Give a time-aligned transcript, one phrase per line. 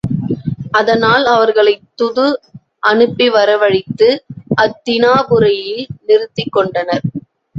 [0.71, 2.25] அதனால் அவர்களைத் துது
[2.83, 4.09] அனுப்பி வரவழைத்து
[4.61, 7.05] அத்தினாபுரியில் நிறுத்திக் கொண்டனர்.